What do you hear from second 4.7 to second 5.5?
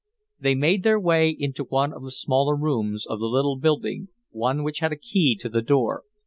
had a key to